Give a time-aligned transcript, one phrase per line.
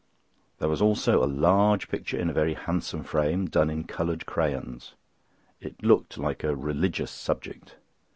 [0.57, 4.95] There was also a large picture in a very handsome frame, done in coloured crayons.
[5.59, 7.75] It looked like a religious subject.